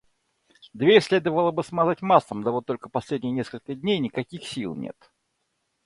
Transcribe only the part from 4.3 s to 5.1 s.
сил нет.